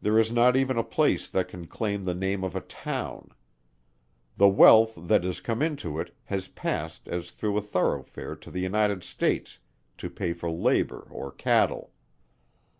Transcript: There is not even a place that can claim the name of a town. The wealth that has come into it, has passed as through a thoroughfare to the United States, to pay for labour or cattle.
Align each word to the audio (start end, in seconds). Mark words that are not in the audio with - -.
There 0.00 0.16
is 0.16 0.30
not 0.30 0.54
even 0.54 0.78
a 0.78 0.84
place 0.84 1.26
that 1.26 1.48
can 1.48 1.66
claim 1.66 2.04
the 2.04 2.14
name 2.14 2.44
of 2.44 2.54
a 2.54 2.60
town. 2.60 3.30
The 4.36 4.46
wealth 4.46 4.92
that 4.96 5.24
has 5.24 5.40
come 5.40 5.60
into 5.60 5.98
it, 5.98 6.14
has 6.26 6.46
passed 6.46 7.08
as 7.08 7.32
through 7.32 7.56
a 7.58 7.60
thoroughfare 7.60 8.36
to 8.36 8.50
the 8.52 8.60
United 8.60 9.02
States, 9.02 9.58
to 9.98 10.08
pay 10.08 10.34
for 10.34 10.48
labour 10.52 11.08
or 11.10 11.32
cattle. 11.32 11.90